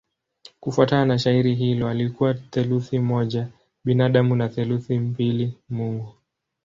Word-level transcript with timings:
Kufuatana 0.59 1.05
na 1.05 1.19
shairi 1.19 1.55
hilo 1.55 1.89
alikuwa 1.89 2.33
theluthi 2.33 2.99
moja 2.99 3.47
binadamu 3.85 4.35
na 4.35 4.49
theluthi 4.49 4.99
mbili 4.99 5.53
mungu. 5.69 6.13